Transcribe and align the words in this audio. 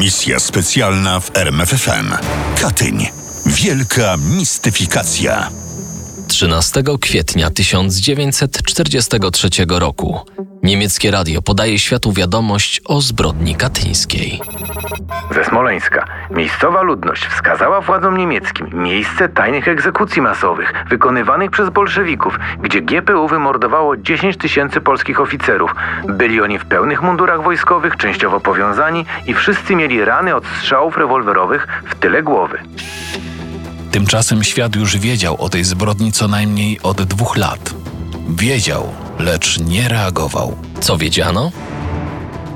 Misja 0.00 0.40
specjalna 0.40 1.20
w 1.20 1.36
RMFFM. 1.36 2.14
Katyń. 2.60 3.08
Wielka 3.46 4.16
mistyfikacja. 4.16 5.50
13 6.30 6.82
kwietnia 7.00 7.50
1943 7.50 9.48
roku 9.68 10.20
niemieckie 10.62 11.10
radio 11.10 11.42
podaje 11.42 11.78
światu 11.78 12.12
wiadomość 12.12 12.80
o 12.84 13.00
zbrodni 13.00 13.54
katyńskiej. 13.54 14.40
Ze 15.34 15.44
Smoleńska. 15.44 16.04
Miejscowa 16.30 16.82
ludność 16.82 17.26
wskazała 17.26 17.80
władzom 17.80 18.18
niemieckim 18.18 18.66
miejsce 18.72 19.28
tajnych 19.28 19.68
egzekucji 19.68 20.22
masowych 20.22 20.74
wykonywanych 20.88 21.50
przez 21.50 21.70
bolszewików, 21.70 22.38
gdzie 22.62 22.82
GPU 22.82 23.28
wymordowało 23.28 23.96
10 23.96 24.36
tysięcy 24.36 24.80
polskich 24.80 25.20
oficerów. 25.20 25.74
Byli 26.08 26.40
oni 26.40 26.58
w 26.58 26.64
pełnych 26.64 27.02
mundurach 27.02 27.42
wojskowych, 27.42 27.96
częściowo 27.96 28.40
powiązani 28.40 29.04
i 29.26 29.34
wszyscy 29.34 29.76
mieli 29.76 30.04
rany 30.04 30.34
od 30.34 30.44
strzałów 30.46 30.96
rewolwerowych 30.96 31.82
w 31.84 31.94
tyle 31.94 32.22
głowy. 32.22 32.58
Tymczasem 33.90 34.44
świat 34.44 34.76
już 34.76 34.96
wiedział 34.96 35.36
o 35.42 35.48
tej 35.48 35.64
zbrodni 35.64 36.12
co 36.12 36.28
najmniej 36.28 36.80
od 36.82 37.02
dwóch 37.02 37.36
lat. 37.36 37.74
Wiedział, 38.28 38.92
lecz 39.18 39.58
nie 39.58 39.88
reagował. 39.88 40.56
Co 40.80 40.98
wiedziano? 40.98 41.52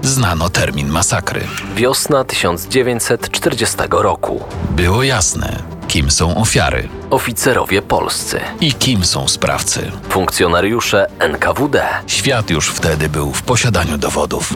Znano 0.02 0.48
termin 0.50 0.88
masakry. 0.88 1.40
Wiosna 1.76 2.24
1940 2.24 3.76
roku. 3.90 4.40
Było 4.70 5.02
jasne, 5.02 5.62
kim 5.88 6.10
są 6.10 6.36
ofiary 6.36 6.88
Oficerowie 7.10 7.82
polscy, 7.82 8.40
i 8.60 8.72
kim 8.72 9.04
są 9.04 9.28
sprawcy. 9.28 9.92
funkcjonariusze 10.08 11.06
NKWD. 11.18 11.82
Świat 12.06 12.50
już 12.50 12.68
wtedy 12.68 13.08
był 13.08 13.32
w 13.32 13.42
posiadaniu 13.42 13.98
dowodów. 13.98 14.54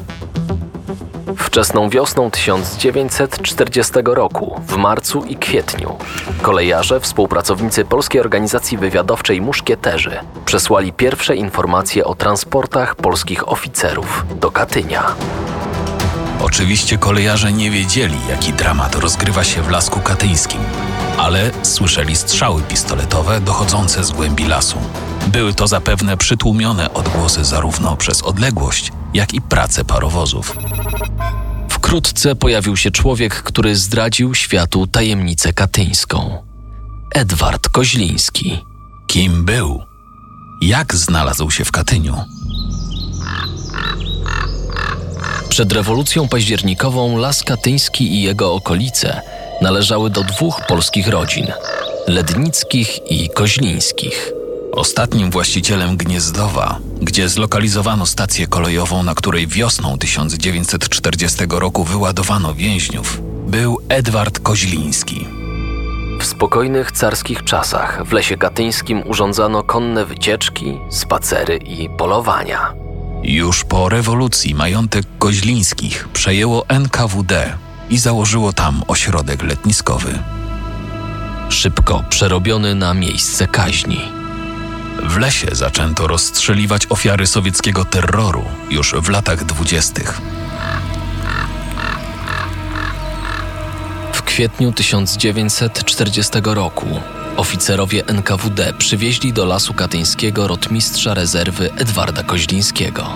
Wczesną 1.38 1.88
wiosną 1.88 2.30
1940 2.30 3.92
roku, 4.04 4.60
w 4.66 4.76
marcu 4.76 5.24
i 5.24 5.36
kwietniu, 5.36 5.96
kolejarze, 6.42 7.00
współpracownicy 7.00 7.84
Polskiej 7.84 8.20
Organizacji 8.20 8.78
Wywiadowczej 8.78 9.40
Muszkieterzy 9.40 10.18
przesłali 10.44 10.92
pierwsze 10.92 11.36
informacje 11.36 12.04
o 12.04 12.14
transportach 12.14 12.94
polskich 12.94 13.48
oficerów 13.48 14.24
do 14.40 14.50
Katynia. 14.50 15.14
Oczywiście 16.42 16.98
kolejarze 16.98 17.52
nie 17.52 17.70
wiedzieli, 17.70 18.18
jaki 18.30 18.52
dramat 18.52 18.94
rozgrywa 18.94 19.44
się 19.44 19.62
w 19.62 19.70
lasku 19.70 20.00
katyńskim, 20.00 20.60
ale 21.18 21.50
słyszeli 21.62 22.16
strzały 22.16 22.62
pistoletowe 22.62 23.40
dochodzące 23.40 24.04
z 24.04 24.12
głębi 24.12 24.44
lasu. 24.44 24.78
Były 25.26 25.54
to 25.54 25.66
zapewne 25.66 26.16
przytłumione 26.16 26.94
odgłosy 26.94 27.44
zarówno 27.44 27.96
przez 27.96 28.22
odległość, 28.22 28.92
jak 29.14 29.34
i 29.34 29.40
pracę 29.40 29.84
parowozów. 29.84 30.56
Wkrótce 31.88 32.34
pojawił 32.34 32.76
się 32.76 32.90
człowiek, 32.90 33.42
który 33.42 33.76
zdradził 33.76 34.34
światu 34.34 34.86
tajemnicę 34.86 35.52
katyńską. 35.52 36.42
Edward 37.14 37.68
Koźliński. 37.68 38.64
Kim 39.06 39.44
był? 39.44 39.82
Jak 40.62 40.94
znalazł 40.94 41.50
się 41.50 41.64
w 41.64 41.72
Katyniu? 41.72 42.16
Przed 45.48 45.72
rewolucją 45.72 46.28
październikową 46.28 47.16
Las 47.16 47.42
Katyński 47.42 48.12
i 48.12 48.22
jego 48.22 48.54
okolice 48.54 49.20
należały 49.62 50.10
do 50.10 50.24
dwóch 50.24 50.60
polskich 50.66 51.08
rodzin 51.08 51.46
Lednickich 52.08 53.10
i 53.10 53.28
Koźlińskich. 53.28 54.37
Ostatnim 54.78 55.30
właścicielem 55.30 55.96
Gniezdowa, 55.96 56.78
gdzie 57.02 57.28
zlokalizowano 57.28 58.06
stację 58.06 58.46
kolejową, 58.46 59.02
na 59.02 59.14
której 59.14 59.46
wiosną 59.46 59.98
1940 59.98 61.38
roku 61.50 61.84
wyładowano 61.84 62.54
więźniów, 62.54 63.20
był 63.46 63.78
Edward 63.88 64.40
Koźliński. 64.40 65.26
W 66.20 66.24
spokojnych 66.24 66.92
carskich 66.92 67.44
czasach 67.44 68.04
w 68.06 68.12
lesie 68.12 68.36
katyńskim 68.36 69.02
urządzano 69.06 69.62
konne 69.62 70.04
wycieczki, 70.04 70.78
spacery 70.90 71.56
i 71.56 71.88
polowania. 71.88 72.74
Już 73.22 73.64
po 73.64 73.88
rewolucji 73.88 74.54
majątek 74.54 75.04
Koźlińskich 75.18 76.08
przejęło 76.08 76.68
NKWD 76.68 77.52
i 77.90 77.98
założyło 77.98 78.52
tam 78.52 78.82
ośrodek 78.88 79.42
letniskowy. 79.42 80.18
Szybko 81.48 82.04
przerobiony 82.10 82.74
na 82.74 82.94
miejsce 82.94 83.46
kaźni. 83.46 84.18
W 85.02 85.16
lesie 85.16 85.48
zaczęto 85.52 86.06
rozstrzeliwać 86.06 86.86
ofiary 86.88 87.26
sowieckiego 87.26 87.84
terroru 87.84 88.44
już 88.70 88.94
w 88.94 89.08
latach 89.08 89.44
dwudziestych. 89.44 90.20
W 94.12 94.22
kwietniu 94.22 94.72
1940 94.72 96.32
roku 96.44 96.86
oficerowie 97.36 98.06
NKWD 98.06 98.72
przywieźli 98.78 99.32
do 99.32 99.44
lasu 99.44 99.74
katyńskiego 99.74 100.48
rotmistrza 100.48 101.14
rezerwy 101.14 101.70
Edwarda 101.72 102.22
Koźlińskiego. 102.22 103.06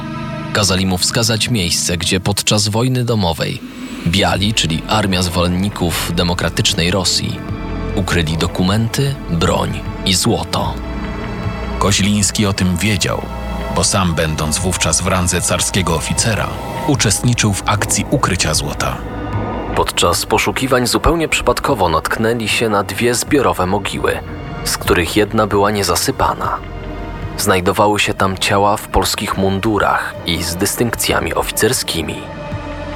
Kazali 0.52 0.86
mu 0.86 0.98
wskazać 0.98 1.48
miejsce, 1.48 1.96
gdzie 1.96 2.20
podczas 2.20 2.68
wojny 2.68 3.04
domowej 3.04 3.60
Biali, 4.06 4.54
czyli 4.54 4.82
Armia 4.88 5.22
Zwolenników 5.22 6.12
Demokratycznej 6.14 6.90
Rosji, 6.90 7.38
ukryli 7.96 8.36
dokumenty, 8.36 9.14
broń 9.30 9.80
i 10.06 10.14
złoto. 10.14 10.74
Koźliński 11.82 12.46
o 12.46 12.52
tym 12.52 12.76
wiedział, 12.76 13.22
bo 13.74 13.84
sam 13.84 14.14
będąc 14.14 14.58
wówczas 14.58 15.00
w 15.00 15.06
randze 15.06 15.40
carskiego 15.40 15.94
oficera, 15.94 16.48
uczestniczył 16.86 17.52
w 17.52 17.62
akcji 17.66 18.06
ukrycia 18.10 18.54
złota. 18.54 18.96
Podczas 19.76 20.26
poszukiwań 20.26 20.86
zupełnie 20.86 21.28
przypadkowo 21.28 21.88
natknęli 21.88 22.48
się 22.48 22.68
na 22.68 22.82
dwie 22.82 23.14
zbiorowe 23.14 23.66
mogiły, 23.66 24.18
z 24.64 24.78
których 24.78 25.16
jedna 25.16 25.46
była 25.46 25.70
niezasypana. 25.70 26.58
Znajdowały 27.38 28.00
się 28.00 28.14
tam 28.14 28.38
ciała 28.38 28.76
w 28.76 28.88
polskich 28.88 29.36
mundurach 29.36 30.14
i 30.26 30.42
z 30.42 30.56
dystynkcjami 30.56 31.34
oficerskimi. 31.34 32.22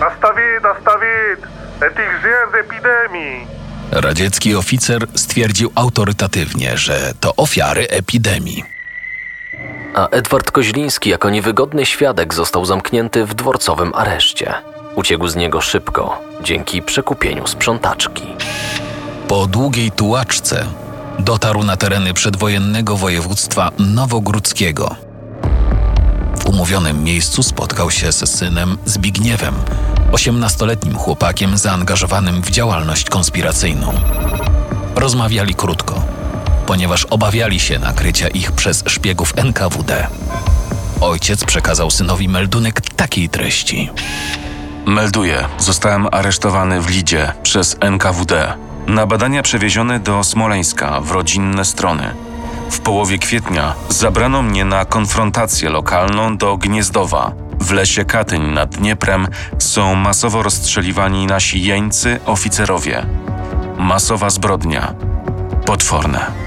Nastavit, 0.01 0.63
nastavit! 0.63 1.41
Etich 1.81 2.21
zjem 2.23 2.51
z 2.53 2.55
epidemii! 2.55 3.47
Radziecki 3.93 4.55
oficer 4.55 5.07
stwierdził 5.15 5.73
autorytatywnie, 5.75 6.79
że 6.79 7.13
to 7.21 7.37
ofiary 7.37 7.89
epidemii. 7.89 8.76
A 9.97 10.09
Edward 10.09 10.51
Koźliński 10.51 11.11
jako 11.11 11.31
niewygodny 11.31 11.87
świadek 11.87 12.35
został 12.35 12.65
zamknięty 12.65 13.27
w 13.27 13.35
dworcowym 13.35 13.95
areszcie. 13.95 14.55
Uciekł 14.95 15.29
z 15.29 15.37
niego 15.37 15.61
szybko, 15.61 16.23
dzięki 16.43 16.83
przekupieniu 16.83 17.47
sprzątaczki. 17.47 18.23
Po 19.29 19.47
długiej 19.47 19.91
tułaczce 19.91 20.65
dotarł 21.19 21.65
na 21.65 21.77
tereny 21.77 22.15
przedwojennego 22.15 22.97
województwa 22.97 23.71
nowogródzkiego. 23.79 24.97
W 26.39 26.47
umówionym 26.47 27.05
miejscu 27.05 27.43
spotkał 27.43 27.91
się 27.91 28.13
z 28.13 28.31
synem 28.31 28.79
Zbigniewem, 28.85 29.55
osiemnastoletnim 30.13 30.97
chłopakiem 30.97 31.59
zaangażowanym 31.59 32.43
w 32.43 32.51
działalność 32.51 33.11
konspiracyjną. 33.11 33.93
Rozmawiali 34.97 35.55
krótko, 35.55 36.03
ponieważ 36.67 37.05
obawiali 37.05 37.61
się 37.61 37.79
nakrycia 37.79 38.29
ich 38.29 38.53
przez 38.53 38.85
szpiegów 38.87 39.33
NKWD. 39.37 40.07
Ojciec 41.01 41.45
przekazał 41.45 41.91
synowi 41.91 42.29
meldunek 42.29 42.81
takiej 42.81 43.29
treści. 43.29 43.91
Melduję, 44.87 45.49
zostałem 45.59 46.09
aresztowany 46.13 46.81
w 46.81 46.91
Lidzie 46.91 47.33
przez 47.43 47.77
NKWD. 47.81 48.53
Na 48.87 49.07
badania 49.07 49.43
przewiezione 49.43 50.01
do 50.01 50.25
Smoleńska 50.25 51.01
w 51.01 51.11
rodzinne 51.11 51.65
strony. 51.65 52.15
W 52.71 52.81
połowie 52.81 53.19
kwietnia 53.19 53.75
zabrano 53.89 54.43
mnie 54.43 54.65
na 54.65 54.85
konfrontację 54.85 55.71
lokalną 55.71 56.37
do 56.37 56.57
Gniezdowa. 56.57 57.33
W 57.61 57.73
lesie 57.73 58.05
Katyń 58.05 58.43
nad 58.43 58.77
Dnieprem 58.77 59.29
są 59.59 59.95
masowo 59.95 60.43
rozstrzeliwani 60.43 61.27
nasi 61.27 61.63
jeńcy 61.63 62.21
oficerowie. 62.27 63.07
Masowa 63.79 64.31
zbrodnia. 64.31 64.95
Potworne. 65.67 66.46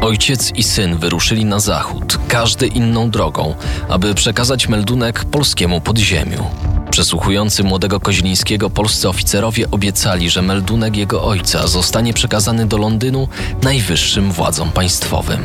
Ojciec 0.00 0.52
i 0.56 0.62
syn 0.62 0.96
wyruszyli 0.96 1.44
na 1.44 1.60
zachód, 1.60 2.18
każdy 2.28 2.66
inną 2.66 3.10
drogą, 3.10 3.54
aby 3.88 4.14
przekazać 4.14 4.68
meldunek 4.68 5.24
polskiemu 5.24 5.80
podziemiu. 5.80 6.50
Przesłuchujący 6.90 7.64
młodego 7.64 8.00
Koźlińskiego 8.00 8.70
polscy 8.70 9.08
oficerowie 9.08 9.70
obiecali, 9.70 10.30
że 10.30 10.42
meldunek 10.42 10.96
jego 10.96 11.24
ojca 11.24 11.66
zostanie 11.66 12.14
przekazany 12.14 12.66
do 12.66 12.78
Londynu 12.78 13.28
najwyższym 13.62 14.32
władzom 14.32 14.70
państwowym. 14.70 15.40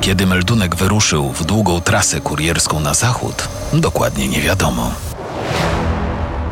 Kiedy 0.00 0.26
meldunek 0.26 0.76
wyruszył 0.76 1.28
w 1.28 1.44
długą 1.44 1.80
trasę 1.80 2.20
kurierską 2.20 2.80
na 2.80 2.94
zachód, 2.94 3.48
dokładnie 3.72 4.28
nie 4.28 4.40
wiadomo. 4.40 4.94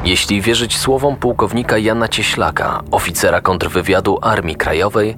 Jeśli 0.05 0.41
wierzyć 0.41 0.79
słowom 0.79 1.17
pułkownika 1.17 1.79
Jana 1.79 2.09
Cieślaka, 2.09 2.83
oficera 2.91 3.41
kontrwywiadu 3.41 4.19
Armii 4.23 4.57
Krajowej, 4.57 5.17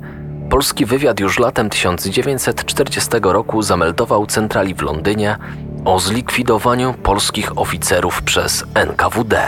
polski 0.54 0.86
wywiad 0.86 1.20
już 1.20 1.38
latem 1.38 1.70
1940 1.70 3.10
roku 3.22 3.62
zameldował 3.62 4.26
centrali 4.26 4.74
w 4.74 4.82
Londynie 4.82 5.36
o 5.84 6.00
zlikwidowaniu 6.00 6.94
polskich 7.02 7.58
oficerów 7.58 8.22
przez 8.22 8.64
NKWD. 8.74 9.42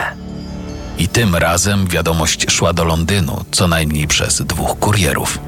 I 0.97 1.07
tym 1.07 1.35
razem 1.35 1.87
wiadomość 1.87 2.51
szła 2.51 2.73
do 2.73 2.83
Londynu, 2.83 3.43
co 3.51 3.67
najmniej 3.67 4.07
przez 4.07 4.41
dwóch 4.41 4.79
kurierów. 4.79 5.39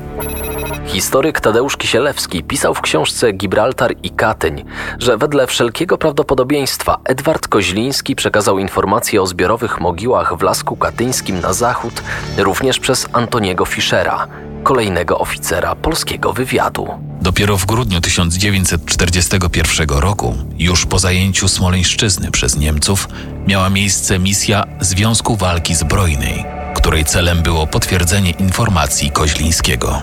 Historyk 0.86 1.40
Tadeusz 1.40 1.78
Kisielewski 1.78 2.44
pisał 2.44 2.74
w 2.74 2.82
książce 2.82 3.32
Gibraltar 3.32 3.96
i 4.04 4.10
Katyń, 4.10 4.66
że 5.00 5.18
wedle 5.18 5.48
wszelkiego 5.48 5.98
prawdopodobieństwa 5.98 6.98
Edward 7.04 7.48
Koźliński 7.48 8.16
przekazał 8.16 8.60
informacje 8.60 9.22
o 9.22 9.28
zbiorowych 9.28 9.82
mogiłach 9.82 10.38
w 10.38 10.42
Lasku 10.42 10.76
Katyńskim 10.76 11.40
na 11.40 11.54
zachód 11.54 12.04
również 12.38 12.80
przez 12.80 13.08
Antoniego 13.14 13.66
Fischera, 13.66 14.28
kolejnego 14.64 15.20
oficera 15.20 15.76
polskiego 15.76 16.34
wywiadu. 16.34 16.88
Dopiero 17.22 17.58
w 17.58 17.66
grudniu 17.66 18.02
1941 18.02 19.90
roku, 19.90 20.36
już 20.58 20.86
po 20.86 21.00
zajęciu 21.00 21.48
Smoleńszczyzny 21.48 22.32
przez 22.32 22.58
Niemców, 22.58 23.08
miała 23.48 23.70
miejsce 23.70 24.20
misja 24.20 24.64
Związku 24.80 25.36
Walki 25.36 25.76
Zbrojnej, 25.76 26.46
której 26.76 27.06
celem 27.06 27.42
było 27.42 27.68
potwierdzenie 27.68 28.32
informacji 28.32 29.12
Koźlińskiego. 29.12 30.02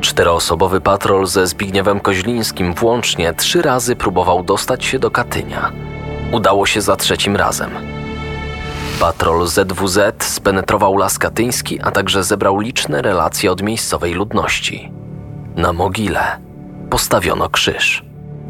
Czteroosobowy 0.00 0.80
patrol 0.80 1.26
ze 1.26 1.46
Zbigniewem 1.46 2.00
Koźlińskim 2.00 2.74
włącznie 2.74 3.34
trzy 3.34 3.62
razy 3.62 3.96
próbował 3.96 4.42
dostać 4.42 4.84
się 4.84 4.98
do 4.98 5.10
Katynia. 5.10 5.72
Udało 6.32 6.66
się 6.66 6.80
za 6.80 6.96
trzecim 6.96 7.36
razem. 7.36 7.99
Patrol 9.00 9.46
ZWZ 9.46 9.98
spenetrował 10.18 10.96
las 10.96 11.18
katyński, 11.18 11.80
a 11.80 11.90
także 11.90 12.24
zebrał 12.24 12.60
liczne 12.60 13.02
relacje 13.02 13.52
od 13.52 13.62
miejscowej 13.62 14.14
ludności. 14.14 14.92
Na 15.56 15.72
mogile 15.72 16.40
postawiono 16.90 17.48
krzyż. 17.48 18.04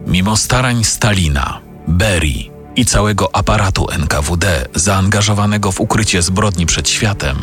Mimo 0.07 0.37
starań 0.37 0.85
Stalina, 0.85 1.61
Berii 1.89 2.51
i 2.77 2.85
całego 2.85 3.37
aparatu 3.37 3.87
NKWD 3.91 4.67
zaangażowanego 4.75 5.73
w 5.73 5.81
ukrycie 5.81 6.23
zbrodni 6.23 6.67
przed 6.67 6.89
światem, 6.89 7.37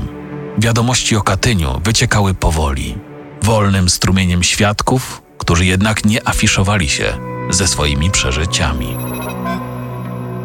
wiadomości 0.57 1.15
o 1.15 1.21
Katyniu 1.21 1.81
wyciekały 1.83 2.33
powoli, 2.33 2.98
wolnym 3.42 3.89
strumieniem 3.89 4.44
świadków, 4.44 5.21
którzy 5.38 5.65
jednak 5.65 6.06
nie 6.06 6.27
afiszowali 6.27 6.89
się 6.89 7.18
ze 7.50 7.68
swoimi 7.68 8.12
przeżyciami. 8.12 8.98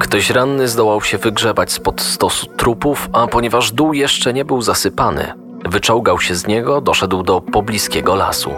Ktoś 0.03 0.31
ranny 0.31 0.69
zdołał 0.69 1.03
się 1.03 1.19
wygrzebać 1.19 1.73
spod 1.73 2.01
stosu 2.01 2.47
trupów, 2.47 3.09
a 3.13 3.27
ponieważ 3.27 3.73
dół 3.73 3.93
jeszcze 3.93 4.33
nie 4.33 4.45
był 4.45 4.63
zasypany, 4.63 5.33
wyczołgał 5.65 6.21
się 6.21 6.35
z 6.35 6.47
niego, 6.47 6.81
doszedł 6.81 7.23
do 7.23 7.41
pobliskiego 7.41 8.15
lasu. 8.15 8.51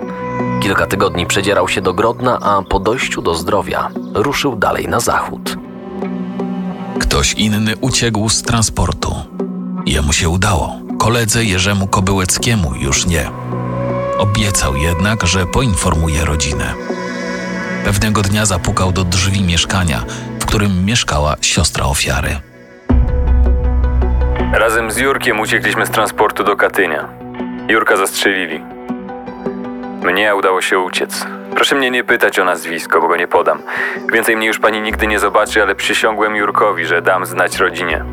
Kilka 0.62 0.86
tygodni 0.86 1.26
przedzierał 1.26 1.68
się 1.68 1.80
do 1.80 1.94
Grodna, 1.94 2.38
a 2.40 2.62
po 2.62 2.80
dojściu 2.80 3.22
do 3.22 3.34
zdrowia 3.34 3.88
ruszył 4.14 4.56
dalej 4.56 4.88
na 4.88 5.00
zachód. 5.00 5.56
Ktoś 7.00 7.32
inny 7.32 7.76
uciekł 7.80 8.28
z 8.28 8.42
transportu. 8.42 9.14
Jemu 9.86 10.12
się 10.12 10.28
udało. 10.28 10.72
Koledze 10.98 11.44
Jerzemu 11.44 11.86
Kobyłeckiemu 11.86 12.74
już 12.74 13.06
nie. 13.06 13.30
Obiecał 14.18 14.76
jednak, 14.76 15.26
że 15.26 15.46
poinformuje 15.46 16.24
rodzinę. 16.24 16.74
Pewnego 17.84 18.22
dnia 18.22 18.46
zapukał 18.46 18.92
do 18.92 19.04
drzwi 19.04 19.42
mieszkania, 19.42 20.04
którym 20.54 20.84
mieszkała 20.84 21.36
siostra 21.40 21.84
ofiary. 21.84 22.40
Razem 24.52 24.90
z 24.90 24.96
Jurkiem 24.96 25.40
uciekliśmy 25.40 25.86
z 25.86 25.90
transportu 25.90 26.44
do 26.44 26.56
Katynia. 26.56 27.08
Jurka 27.68 27.96
zastrzelili. 27.96 28.60
Mnie 30.02 30.34
udało 30.34 30.62
się 30.62 30.78
uciec. 30.78 31.26
Proszę 31.54 31.76
mnie 31.76 31.90
nie 31.90 32.04
pytać 32.04 32.38
o 32.38 32.44
nazwisko, 32.44 33.00
bo 33.00 33.08
go 33.08 33.16
nie 33.16 33.28
podam. 33.28 33.62
Więcej 34.12 34.36
mnie 34.36 34.46
już 34.46 34.58
pani 34.58 34.80
nigdy 34.80 35.06
nie 35.06 35.18
zobaczy, 35.18 35.62
ale 35.62 35.74
przysiągłem 35.74 36.36
Jurkowi, 36.36 36.86
że 36.86 37.02
dam 37.02 37.26
znać 37.26 37.56
rodzinie. 37.56 38.04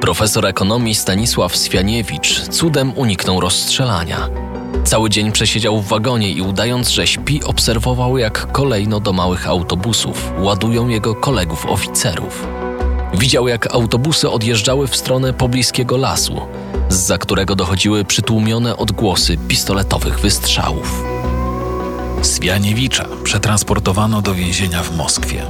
Profesor 0.00 0.46
ekonomii 0.46 0.94
Stanisław 0.94 1.56
Swianiewicz 1.56 2.48
cudem 2.48 2.92
uniknął 2.96 3.40
rozstrzelania. 3.40 4.28
Cały 4.84 5.10
dzień 5.10 5.32
przesiedział 5.32 5.80
w 5.80 5.88
wagonie 5.88 6.30
i 6.30 6.42
udając, 6.42 6.88
że 6.88 7.06
śpi, 7.06 7.44
obserwował, 7.44 8.18
jak 8.18 8.52
kolejno 8.52 9.00
do 9.00 9.12
małych 9.12 9.48
autobusów 9.48 10.32
ładują 10.38 10.88
jego 10.88 11.14
kolegów 11.14 11.66
oficerów. 11.66 12.46
Widział, 13.14 13.48
jak 13.48 13.74
autobusy 13.74 14.30
odjeżdżały 14.30 14.88
w 14.88 14.96
stronę 14.96 15.32
pobliskiego 15.32 15.96
lasu, 15.96 16.40
zza 16.88 17.18
którego 17.18 17.56
dochodziły 17.56 18.04
przytłumione 18.04 18.76
odgłosy 18.76 19.36
pistoletowych 19.48 20.20
wystrzałów. 20.20 21.04
Swianiewicza 22.22 23.08
przetransportowano 23.24 24.22
do 24.22 24.34
więzienia 24.34 24.82
w 24.82 24.96
Moskwie. 24.96 25.42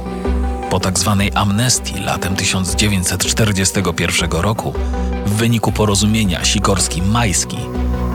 Po 0.69 0.79
tak 0.79 0.99
zwanej 0.99 1.31
amnestii 1.35 1.99
latem 1.99 2.35
1941 2.35 4.31
roku, 4.31 4.73
w 5.25 5.29
wyniku 5.29 5.71
porozumienia 5.71 6.41
Sikorski-Majski, 6.41 7.57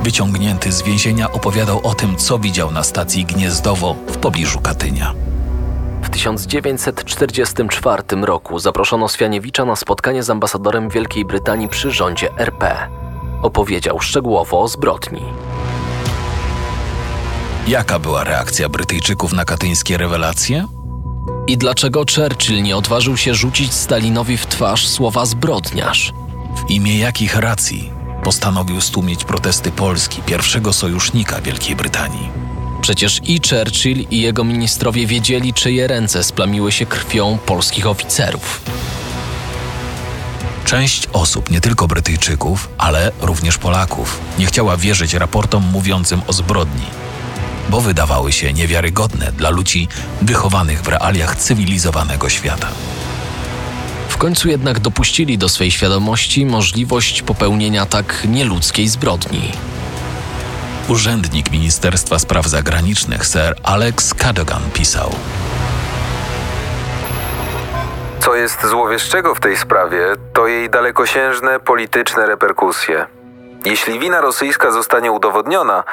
wyciągnięty 0.08 0.72
z 0.72 0.82
więzienia 0.82 1.32
opowiadał 1.32 1.80
o 1.86 1.94
tym, 1.94 2.16
co 2.16 2.38
widział 2.38 2.70
na 2.70 2.82
stacji 2.82 3.24
Gniezdowo 3.24 3.94
w 4.06 4.16
pobliżu 4.16 4.60
Katynia. 4.60 5.14
W 6.02 6.10
1944 6.10 8.02
roku 8.22 8.58
zaproszono 8.58 9.08
Swianiewicza 9.08 9.64
na 9.64 9.76
spotkanie 9.76 10.22
z 10.22 10.30
ambasadorem 10.30 10.88
Wielkiej 10.88 11.24
Brytanii 11.24 11.68
przy 11.68 11.90
rządzie 11.90 12.38
RP. 12.38 12.88
Opowiedział 13.42 14.00
szczegółowo 14.00 14.60
o 14.60 14.68
zbrodni. 14.68 15.22
Jaka 17.66 17.98
była 17.98 18.24
reakcja 18.24 18.68
Brytyjczyków 18.68 19.32
na 19.32 19.44
katyńskie 19.44 19.96
rewelacje? 19.96 20.66
I 21.46 21.56
dlaczego 21.58 22.04
Churchill 22.16 22.62
nie 22.62 22.76
odważył 22.76 23.16
się 23.16 23.34
rzucić 23.34 23.72
Stalinowi 23.72 24.36
w 24.36 24.46
twarz 24.46 24.88
słowa 24.88 25.26
zbrodniarz? 25.26 26.12
W 26.56 26.70
imię 26.70 26.98
jakich 26.98 27.36
racji 27.36 27.97
postanowił 28.24 28.80
stłumić 28.80 29.24
protesty 29.24 29.70
Polski, 29.70 30.22
pierwszego 30.22 30.72
sojusznika 30.72 31.40
Wielkiej 31.40 31.76
Brytanii? 31.76 32.28
Przecież 32.80 33.20
i 33.24 33.40
Churchill, 33.50 34.06
i 34.10 34.20
jego 34.20 34.44
ministrowie 34.44 35.06
wiedzieli, 35.06 35.54
czyje 35.54 35.86
ręce 35.86 36.24
splamiły 36.24 36.72
się 36.72 36.86
krwią 36.86 37.38
polskich 37.46 37.86
oficerów. 37.86 38.60
Część 40.64 41.08
osób, 41.12 41.50
nie 41.50 41.60
tylko 41.60 41.88
Brytyjczyków, 41.88 42.68
ale 42.78 43.12
również 43.20 43.58
Polaków, 43.58 44.20
nie 44.38 44.46
chciała 44.46 44.76
wierzyć 44.76 45.14
raportom 45.14 45.64
mówiącym 45.72 46.20
o 46.26 46.32
zbrodni, 46.32 46.86
bo 47.68 47.80
wydawały 47.80 48.32
się 48.32 48.52
niewiarygodne 48.52 49.32
dla 49.32 49.50
ludzi 49.50 49.88
wychowanych 50.22 50.82
w 50.82 50.88
realiach 50.88 51.36
cywilizowanego 51.36 52.28
świata. 52.28 52.68
W 54.18 54.20
końcu 54.20 54.48
jednak 54.48 54.78
dopuścili 54.78 55.38
do 55.38 55.48
swej 55.48 55.70
świadomości 55.70 56.46
możliwość 56.46 57.22
popełnienia 57.22 57.86
tak 57.86 58.24
nieludzkiej 58.24 58.88
zbrodni. 58.88 59.52
Urzędnik 60.88 61.50
Ministerstwa 61.50 62.18
Spraw 62.18 62.46
Zagranicznych 62.46 63.24
Sir 63.24 63.54
Alex 63.62 64.14
Cadogan 64.14 64.62
pisał: 64.72 65.10
Co 68.20 68.34
jest 68.34 68.66
złowieszczego 68.66 69.34
w 69.34 69.40
tej 69.40 69.56
sprawie, 69.56 70.06
to 70.32 70.46
jej 70.46 70.70
dalekosiężne 70.70 71.60
polityczne 71.60 72.26
reperkusje. 72.26 73.06
Jeśli 73.64 73.98
wina 73.98 74.20
rosyjska 74.20 74.70
zostanie 74.70 75.12
udowodniona, 75.12 75.84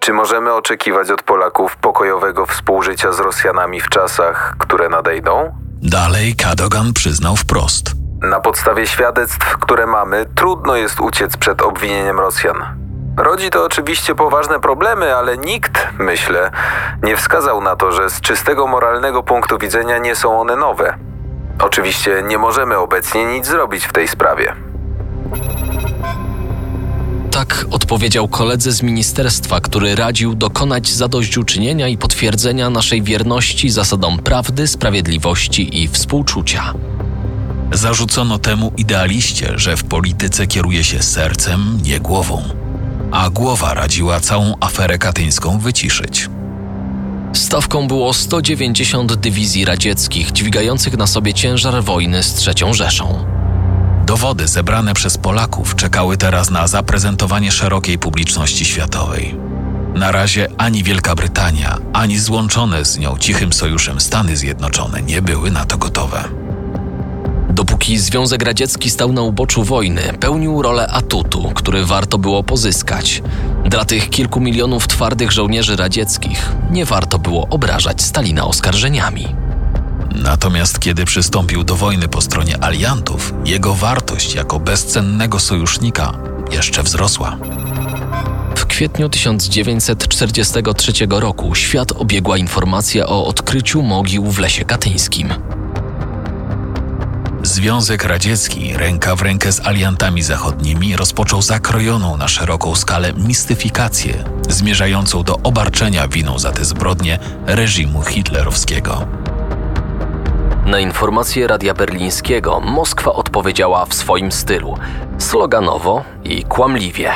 czy 0.00 0.12
możemy 0.12 0.52
oczekiwać 0.52 1.10
od 1.10 1.22
Polaków 1.22 1.76
pokojowego 1.76 2.46
współżycia 2.46 3.12
z 3.12 3.20
Rosjanami 3.20 3.80
w 3.80 3.88
czasach, 3.88 4.56
które 4.58 4.88
nadejdą? 4.88 5.65
Dalej 5.88 6.34
Cadogan 6.34 6.92
przyznał 6.92 7.36
wprost. 7.36 7.92
Na 8.22 8.40
podstawie 8.40 8.86
świadectw, 8.86 9.58
które 9.58 9.86
mamy, 9.86 10.26
trudno 10.34 10.76
jest 10.76 11.00
uciec 11.00 11.36
przed 11.36 11.62
obwinieniem 11.62 12.20
Rosjan. 12.20 12.56
Rodzi 13.16 13.50
to 13.50 13.64
oczywiście 13.64 14.14
poważne 14.14 14.60
problemy, 14.60 15.16
ale 15.16 15.38
nikt, 15.38 15.88
myślę, 15.98 16.50
nie 17.02 17.16
wskazał 17.16 17.60
na 17.60 17.76
to, 17.76 17.92
że 17.92 18.10
z 18.10 18.20
czystego 18.20 18.66
moralnego 18.66 19.22
punktu 19.22 19.58
widzenia 19.58 19.98
nie 19.98 20.14
są 20.14 20.40
one 20.40 20.56
nowe. 20.56 20.96
Oczywiście 21.58 22.22
nie 22.22 22.38
możemy 22.38 22.78
obecnie 22.78 23.24
nic 23.24 23.46
zrobić 23.46 23.86
w 23.86 23.92
tej 23.92 24.08
sprawie. 24.08 24.56
Tak 27.36 27.66
odpowiedział 27.70 28.28
koledze 28.28 28.72
z 28.72 28.82
ministerstwa, 28.82 29.60
który 29.60 29.94
radził 29.94 30.34
dokonać 30.34 30.88
zadośćuczynienia 30.88 31.88
i 31.88 31.98
potwierdzenia 31.98 32.70
naszej 32.70 33.02
wierności 33.02 33.70
zasadom 33.70 34.18
prawdy, 34.18 34.66
sprawiedliwości 34.66 35.82
i 35.82 35.88
współczucia. 35.88 36.74
Zarzucono 37.72 38.38
temu 38.38 38.72
idealiście, 38.76 39.52
że 39.56 39.76
w 39.76 39.84
polityce 39.84 40.46
kieruje 40.46 40.84
się 40.84 41.02
sercem, 41.02 41.78
nie 41.82 42.00
głową. 42.00 42.42
A 43.12 43.30
głowa 43.30 43.74
radziła 43.74 44.20
całą 44.20 44.54
aferę 44.60 44.98
katyńską 44.98 45.58
wyciszyć. 45.58 46.28
Stawką 47.32 47.88
było 47.88 48.12
190 48.12 49.14
dywizji 49.14 49.64
radzieckich 49.64 50.32
dźwigających 50.32 50.96
na 50.96 51.06
sobie 51.06 51.34
ciężar 51.34 51.84
wojny 51.84 52.22
z 52.22 52.48
III 52.48 52.74
Rzeszą. 52.74 53.35
Dowody 54.06 54.48
zebrane 54.48 54.94
przez 54.94 55.18
Polaków 55.18 55.76
czekały 55.76 56.16
teraz 56.16 56.50
na 56.50 56.66
zaprezentowanie 56.66 57.52
szerokiej 57.52 57.98
publiczności 57.98 58.64
światowej. 58.64 59.34
Na 59.94 60.12
razie 60.12 60.48
ani 60.58 60.82
Wielka 60.82 61.14
Brytania, 61.14 61.78
ani 61.92 62.18
złączone 62.18 62.84
z 62.84 62.98
nią 62.98 63.18
cichym 63.18 63.52
sojuszem 63.52 64.00
Stany 64.00 64.36
Zjednoczone 64.36 65.02
nie 65.02 65.22
były 65.22 65.50
na 65.50 65.64
to 65.64 65.78
gotowe. 65.78 66.24
Dopóki 67.50 67.98
Związek 67.98 68.42
Radziecki 68.42 68.90
stał 68.90 69.12
na 69.12 69.22
uboczu 69.22 69.64
wojny, 69.64 70.02
pełnił 70.20 70.62
rolę 70.62 70.86
atutu, 70.88 71.52
który 71.54 71.84
warto 71.84 72.18
było 72.18 72.42
pozyskać. 72.42 73.22
Dla 73.64 73.84
tych 73.84 74.10
kilku 74.10 74.40
milionów 74.40 74.88
twardych 74.88 75.32
żołnierzy 75.32 75.76
radzieckich 75.76 76.52
nie 76.70 76.84
warto 76.84 77.18
było 77.18 77.48
obrażać 77.48 78.02
Stalina 78.02 78.46
oskarżeniami. 78.46 79.45
Natomiast 80.22 80.78
kiedy 80.78 81.04
przystąpił 81.04 81.64
do 81.64 81.76
wojny 81.76 82.08
po 82.08 82.20
stronie 82.20 82.64
aliantów, 82.64 83.34
jego 83.44 83.74
wartość 83.74 84.34
jako 84.34 84.60
bezcennego 84.60 85.40
sojusznika 85.40 86.12
jeszcze 86.52 86.82
wzrosła. 86.82 87.36
W 88.56 88.66
kwietniu 88.66 89.08
1943 89.08 90.92
roku 91.10 91.54
świat 91.54 91.92
obiegła 91.92 92.38
informacja 92.38 93.06
o 93.06 93.26
odkryciu 93.26 93.82
mogił 93.82 94.24
w 94.24 94.38
lesie 94.38 94.64
katyńskim. 94.64 95.28
Związek 97.42 98.04
Radziecki, 98.04 98.76
ręka 98.76 99.16
w 99.16 99.22
rękę 99.22 99.52
z 99.52 99.66
aliantami 99.66 100.22
zachodnimi, 100.22 100.96
rozpoczął 100.96 101.42
zakrojoną 101.42 102.16
na 102.16 102.28
szeroką 102.28 102.74
skalę 102.74 103.12
mistyfikację, 103.12 104.24
zmierzającą 104.48 105.22
do 105.22 105.38
obarczenia 105.42 106.08
winą 106.08 106.38
za 106.38 106.52
te 106.52 106.64
zbrodnie 106.64 107.18
reżimu 107.46 108.02
hitlerowskiego. 108.02 109.25
Na 110.66 110.80
informacje 110.80 111.46
Radia 111.46 111.74
Berlińskiego 111.74 112.60
Moskwa 112.60 113.12
odpowiedziała 113.12 113.84
w 113.84 113.94
swoim 113.94 114.32
stylu 114.32 114.78
sloganowo 115.18 116.04
i 116.24 116.44
kłamliwie. 116.44 117.12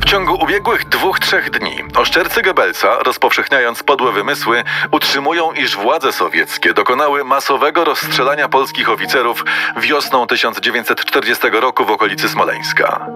W 0.00 0.04
ciągu 0.04 0.34
ubiegłych 0.42 0.88
dwóch, 0.88 1.20
trzech 1.20 1.50
dni 1.50 1.76
oszczercy 1.96 2.42
Goebbelsa, 2.42 2.98
rozpowszechniając 2.98 3.82
podłe 3.82 4.12
wymysły, 4.12 4.64
utrzymują, 4.90 5.52
iż 5.52 5.76
władze 5.76 6.12
sowieckie 6.12 6.74
dokonały 6.74 7.24
masowego 7.24 7.84
rozstrzelania 7.84 8.48
polskich 8.48 8.90
oficerów 8.90 9.44
wiosną 9.76 10.26
1940 10.26 11.48
roku 11.50 11.84
w 11.84 11.90
okolicy 11.90 12.28
Smoleńska. 12.28 13.06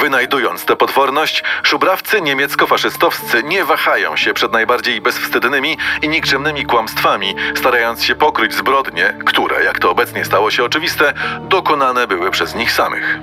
Wynajdując 0.00 0.64
tę 0.64 0.76
potworność, 0.76 1.42
szubrawcy 1.62 2.20
niemiecko-faszystowscy 2.20 3.44
nie 3.44 3.64
wahają 3.64 4.16
się 4.16 4.34
przed 4.34 4.52
najbardziej 4.52 5.00
bezwstydnymi 5.00 5.76
i 6.02 6.08
nikczemnymi 6.08 6.66
kłamstwami, 6.66 7.34
starając 7.56 8.04
się 8.04 8.14
pokryć 8.14 8.54
zbrodnie, 8.54 9.14
które, 9.26 9.64
jak 9.64 9.78
to 9.78 9.90
obecnie 9.90 10.24
stało 10.24 10.50
się 10.50 10.64
oczywiste, 10.64 11.12
dokonane 11.40 12.06
były 12.06 12.30
przez 12.30 12.54
nich 12.54 12.72
samych. 12.72 13.18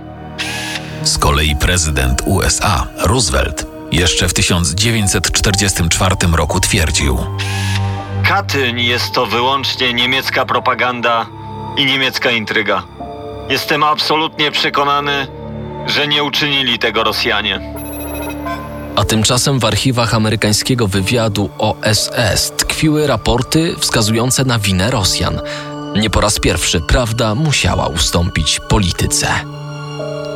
Z 1.03 1.18
kolei 1.18 1.56
prezydent 1.56 2.22
USA, 2.25 2.88
Roosevelt, 2.98 3.65
jeszcze 3.92 4.27
w 4.27 4.34
1944 4.34 6.15
roku 6.38 6.60
twierdził: 6.60 7.25
Katyń 8.27 8.82
jest 8.82 9.12
to 9.12 9.25
wyłącznie 9.25 9.94
niemiecka 9.94 10.46
propaganda 10.46 11.25
i 11.77 11.86
niemiecka 11.86 12.32
intryga. 12.32 12.84
Jestem 13.50 13.84
absolutnie 13.84 14.51
przekonany, 14.51 15.27
że 15.88 16.08
nie 16.08 16.24
uczynili 16.24 16.80
tego 16.80 17.04
Rosjanie. 17.04 17.60
A 18.96 19.04
tymczasem 19.04 19.60
w 19.60 19.66
archiwach 19.66 20.13
amerykańskiego 20.13 20.88
wywiadu 20.88 21.50
OSS 21.58 22.52
tkwiły 22.58 23.08
raporty 23.08 23.75
wskazujące 23.80 24.46
na 24.46 24.60
winę 24.60 24.92
Rosjan. 24.92 25.42
Nie 25.96 26.10
po 26.10 26.22
raz 26.22 26.40
pierwszy 26.40 26.82
prawda 26.82 27.36
musiała 27.36 27.88
ustąpić 27.88 28.60
polityce. 28.70 29.28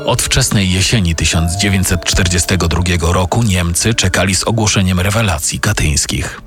Od 0.06 0.22
wczesnej 0.22 0.72
jesieni 0.72 1.16
1942 1.16 3.13
roku 3.13 3.44
Niemcy 3.44 3.94
czekali 3.94 4.36
z 4.36 4.44
ogłoszeniem 4.44 5.00
rewelacji 5.00 5.60
katyńskich. 5.60 6.42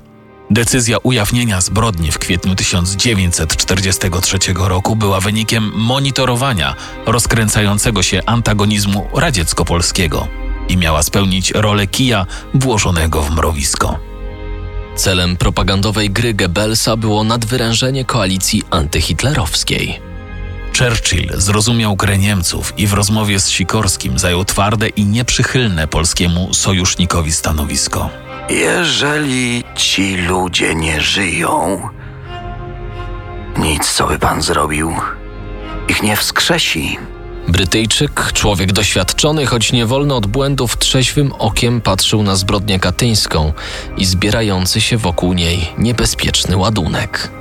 Decyzja 0.51 0.97
ujawnienia 0.97 1.61
zbrodni 1.61 2.11
w 2.11 2.19
kwietniu 2.19 2.55
1943 2.55 4.37
roku 4.55 4.95
była 4.95 5.19
wynikiem 5.19 5.71
monitorowania 5.75 6.75
rozkręcającego 7.05 8.03
się 8.03 8.21
antagonizmu 8.25 9.07
radziecko-polskiego 9.13 10.27
i 10.69 10.77
miała 10.77 11.03
spełnić 11.03 11.51
rolę 11.51 11.87
kija 11.87 12.25
włożonego 12.53 13.21
w 13.21 13.31
mrowisko. 13.31 13.99
Celem 14.95 15.37
propagandowej 15.37 16.09
gry 16.09 16.33
Goebbelsa 16.33 16.97
było 16.97 17.23
nadwyrężenie 17.23 18.05
koalicji 18.05 18.63
antyhitlerowskiej. 18.69 19.99
Churchill 20.79 21.29
zrozumiał 21.33 21.95
grę 21.95 22.17
Niemców 22.17 22.73
i 22.77 22.87
w 22.87 22.93
rozmowie 22.93 23.39
z 23.39 23.49
Sikorskim 23.49 24.19
zajął 24.19 24.45
twarde 24.45 24.89
i 24.89 25.05
nieprzychylne 25.05 25.87
polskiemu 25.87 26.53
sojusznikowi 26.53 27.31
stanowisko. 27.31 28.30
Jeżeli 28.51 29.63
ci 29.75 30.15
ludzie 30.15 30.75
nie 30.75 31.01
żyją, 31.01 31.81
nic 33.57 33.93
co 33.93 34.07
by 34.07 34.19
pan 34.19 34.41
zrobił, 34.41 34.93
ich 35.87 36.03
nie 36.03 36.15
wskrzesi. 36.15 36.97
Brytyjczyk, 37.47 38.31
człowiek 38.33 38.73
doświadczony, 38.73 39.45
choć 39.45 39.71
nie 39.71 39.85
wolno 39.85 40.15
od 40.15 40.25
błędów, 40.25 40.77
trzeźwym 40.77 41.31
okiem 41.39 41.81
patrzył 41.81 42.23
na 42.23 42.35
zbrodnię 42.35 42.79
katyńską 42.79 43.53
i 43.97 44.05
zbierający 44.05 44.81
się 44.81 44.97
wokół 44.97 45.33
niej 45.33 45.69
niebezpieczny 45.77 46.57
ładunek. 46.57 47.31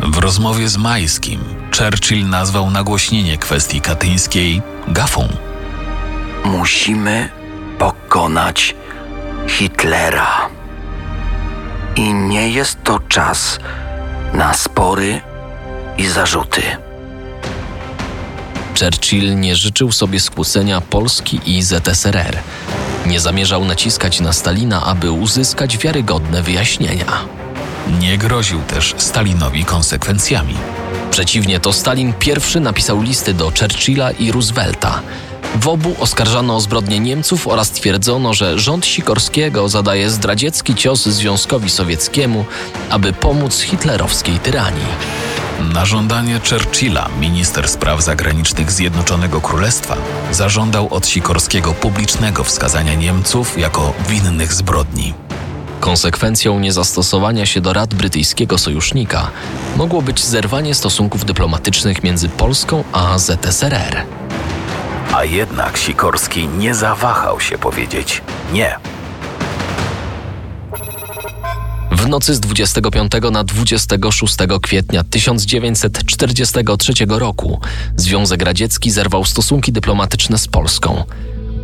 W 0.00 0.18
rozmowie 0.18 0.68
z 0.68 0.76
Majskim 0.76 1.40
Churchill 1.78 2.28
nazwał 2.28 2.70
nagłośnienie 2.70 3.38
kwestii 3.38 3.80
katyńskiej 3.80 4.62
gafą. 4.88 5.28
Musimy 6.44 7.28
pokonać 7.78 8.74
Hitlera. 9.48 10.48
I 11.96 12.14
nie 12.14 12.48
jest 12.48 12.78
to 12.84 12.98
czas 12.98 13.58
na 14.32 14.54
spory 14.54 15.20
i 15.98 16.06
zarzuty. 16.06 16.62
Churchill 18.80 19.40
nie 19.40 19.56
życzył 19.56 19.92
sobie 19.92 20.20
skłócenia 20.20 20.80
Polski 20.80 21.40
i 21.46 21.62
ZSRR. 21.62 22.38
Nie 23.06 23.20
zamierzał 23.20 23.64
naciskać 23.64 24.20
na 24.20 24.32
Stalina, 24.32 24.82
aby 24.82 25.10
uzyskać 25.10 25.78
wiarygodne 25.78 26.42
wyjaśnienia. 26.42 27.24
Nie 28.00 28.18
groził 28.18 28.60
też 28.62 28.94
Stalinowi 28.96 29.64
konsekwencjami. 29.64 30.54
Przeciwnie, 31.10 31.60
to 31.60 31.72
Stalin 31.72 32.12
pierwszy 32.18 32.60
napisał 32.60 33.02
listy 33.02 33.34
do 33.34 33.44
Churchilla 33.60 34.10
i 34.10 34.32
Roosevelta. 34.32 35.02
W 35.60 35.68
obu 35.68 35.94
oskarżano 36.00 36.56
o 36.56 36.60
zbrodnie 36.60 37.00
Niemców 37.00 37.48
oraz 37.48 37.70
twierdzono, 37.70 38.34
że 38.34 38.58
rząd 38.58 38.86
Sikorskiego 38.86 39.68
zadaje 39.68 40.10
zdradziecki 40.10 40.74
cios 40.74 41.06
Związkowi 41.06 41.70
Sowieckiemu, 41.70 42.44
aby 42.90 43.12
pomóc 43.12 43.60
hitlerowskiej 43.60 44.38
tyranii. 44.38 44.86
Na 45.72 45.86
żądanie 45.86 46.40
Churchilla 46.50 47.08
minister 47.20 47.68
spraw 47.68 48.02
zagranicznych 48.02 48.72
Zjednoczonego 48.72 49.40
Królestwa 49.40 49.96
zażądał 50.32 50.94
od 50.94 51.06
Sikorskiego 51.06 51.72
publicznego 51.72 52.44
wskazania 52.44 52.94
Niemców 52.94 53.58
jako 53.58 53.92
winnych 54.08 54.52
zbrodni. 54.52 55.14
Konsekwencją 55.80 56.60
niezastosowania 56.60 57.46
się 57.46 57.60
do 57.60 57.72
rad 57.72 57.94
brytyjskiego 57.94 58.58
sojusznika 58.58 59.30
mogło 59.76 60.02
być 60.02 60.24
zerwanie 60.24 60.74
stosunków 60.74 61.24
dyplomatycznych 61.24 62.02
między 62.02 62.28
Polską 62.28 62.84
a 62.92 63.18
ZSRR. 63.18 64.25
A 65.16 65.24
jednak 65.24 65.76
Sikorski 65.76 66.48
nie 66.48 66.74
zawahał 66.74 67.40
się 67.40 67.58
powiedzieć 67.58 68.22
nie. 68.52 68.76
W 71.92 72.08
nocy 72.08 72.34
z 72.34 72.40
25 72.40 73.12
na 73.32 73.44
26 73.44 74.36
kwietnia 74.62 75.04
1943 75.04 76.92
roku 77.08 77.60
Związek 77.96 78.42
Radziecki 78.42 78.90
zerwał 78.90 79.24
stosunki 79.24 79.72
dyplomatyczne 79.72 80.38
z 80.38 80.48
Polską. 80.48 81.04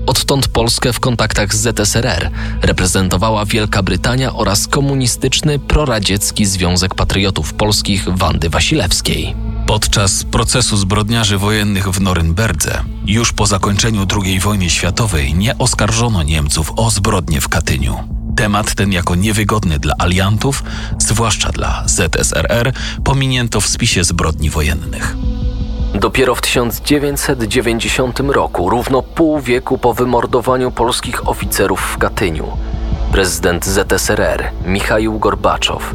Odtąd 0.07 0.49
Polskę 0.49 0.93
w 0.93 1.01
kontaktach 1.01 1.55
z 1.55 1.77
ZSRR 1.77 2.31
reprezentowała 2.63 3.45
Wielka 3.45 3.83
Brytania 3.83 4.35
oraz 4.35 4.69
komunistyczny 4.69 5.59
proradziecki 5.59 6.47
Związek 6.47 6.95
Patriotów 6.95 7.55
Polskich 7.55 8.05
Wandy 8.09 8.51
Wasilewskiej. 8.51 9.52
Podczas 9.73 10.25
procesu 10.25 10.77
zbrodniarzy 10.77 11.39
wojennych 11.39 11.89
w 11.89 12.01
Norymberdze, 12.01 12.85
już 13.07 13.33
po 13.33 13.47
zakończeniu 13.47 14.07
II 14.25 14.41
wojny 14.41 14.71
światowej, 14.71 15.35
nie 15.35 15.59
oskarżono 15.59 16.23
Niemców 16.23 16.73
o 16.77 16.91
zbrodnie 16.91 17.41
w 17.41 17.49
Katyniu. 17.49 17.97
Temat 18.37 18.75
ten 18.75 18.93
jako 18.93 19.15
niewygodny 19.15 19.79
dla 19.79 19.95
aliantów, 19.99 20.65
zwłaszcza 20.99 21.51
dla 21.51 21.83
ZSRR, 21.87 22.73
pominięto 23.05 23.61
w 23.61 23.67
spisie 23.67 24.05
zbrodni 24.05 24.51
wojennych. 24.51 25.17
Dopiero 25.95 26.35
w 26.35 26.41
1990 26.41 28.21
roku, 28.21 28.71
równo 28.71 29.03
pół 29.03 29.41
wieku 29.41 29.79
po 29.79 29.95
wymordowaniu 29.95 30.71
polskich 30.71 31.29
oficerów 31.29 31.81
w 31.81 31.99
Katyniu, 31.99 32.47
prezydent 33.13 33.67
ZSRR 33.67 34.51
Michaił 34.67 35.19
Gorbaczow 35.19 35.95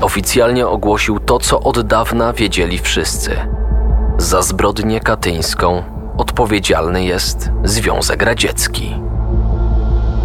oficjalnie 0.00 0.66
ogłosił 0.66 1.20
to, 1.20 1.38
co 1.38 1.60
od 1.60 1.86
dawna 1.86 2.32
wiedzieli 2.32 2.78
wszyscy. 2.78 3.36
Za 4.18 4.42
zbrodnię 4.42 5.00
katyńską 5.00 5.82
odpowiedzialny 6.16 7.04
jest 7.04 7.50
Związek 7.64 8.22
Radziecki. 8.22 8.94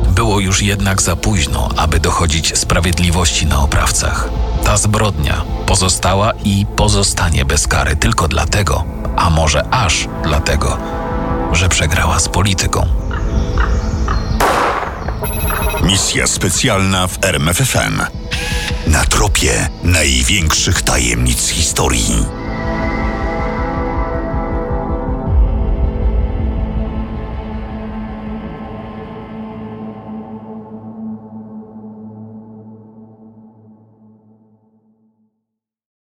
Było 0.09 0.39
już 0.39 0.61
jednak 0.61 1.01
za 1.01 1.15
późno, 1.15 1.69
aby 1.77 1.99
dochodzić 1.99 2.57
sprawiedliwości 2.57 3.45
na 3.45 3.63
oprawcach. 3.63 4.29
Ta 4.63 4.77
zbrodnia 4.77 5.41
pozostała 5.65 6.31
i 6.43 6.65
pozostanie 6.75 7.45
bez 7.45 7.67
kary 7.67 7.95
tylko 7.95 8.27
dlatego, 8.27 8.83
a 9.17 9.29
może 9.29 9.65
aż 9.71 10.07
dlatego, 10.23 10.77
że 11.51 11.69
przegrała 11.69 12.19
z 12.19 12.29
polityką. 12.29 12.87
Misja 15.83 16.27
specjalna 16.27 17.07
w 17.07 17.23
RMFFM. 17.23 18.24
Na 18.87 19.05
tropie 19.05 19.69
największych 19.83 20.81
tajemnic 20.81 21.49
historii. 21.49 22.44